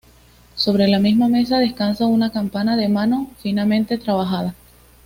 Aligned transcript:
Sobre 0.55 0.87
la 0.87 0.97
misma 0.97 1.27
mesa 1.27 1.59
descansa 1.59 2.07
una 2.07 2.31
campana 2.31 2.75
de 2.75 2.89
mano 2.89 3.29
finamente 3.37 3.99
trabajada. 3.99 4.55